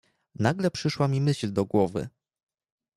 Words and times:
"Nagle 0.35 0.71
przyszła 0.71 1.07
mi 1.07 1.21
myśl 1.21 1.53
do 1.53 1.65
głowy." 1.65 2.09